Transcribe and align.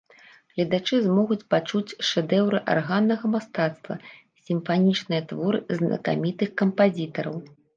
Гледачы 0.53 0.95
змогуць 1.07 1.45
пачуць 1.53 1.97
шэдэўры 2.11 2.61
арганнага 2.77 3.25
мастацтва, 3.35 3.93
сімфанічныя 4.47 5.21
творы 5.33 5.57
знакамітых 5.83 6.49
кампазітараў. 6.65 7.35